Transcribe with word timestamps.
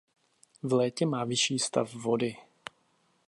V 0.63 0.73
létě 0.73 1.05
má 1.05 1.23
vyšší 1.25 1.59
stav 1.59 1.93
vody. 1.95 2.35